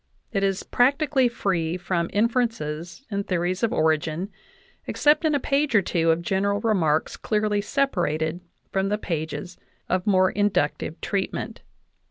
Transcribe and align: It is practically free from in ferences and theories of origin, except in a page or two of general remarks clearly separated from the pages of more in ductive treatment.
It 0.31 0.43
is 0.43 0.63
practically 0.63 1.27
free 1.27 1.77
from 1.77 2.09
in 2.09 2.27
ferences 2.27 3.05
and 3.11 3.27
theories 3.27 3.61
of 3.61 3.71
origin, 3.71 4.31
except 4.87 5.23
in 5.25 5.35
a 5.35 5.39
page 5.39 5.75
or 5.75 5.83
two 5.83 6.09
of 6.09 6.23
general 6.23 6.59
remarks 6.59 7.15
clearly 7.15 7.61
separated 7.61 8.41
from 8.71 8.89
the 8.89 8.97
pages 8.97 9.59
of 9.87 10.07
more 10.07 10.31
in 10.31 10.49
ductive 10.49 10.95
treatment. 11.01 11.61